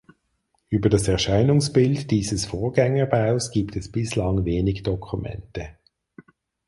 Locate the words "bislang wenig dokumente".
3.91-5.77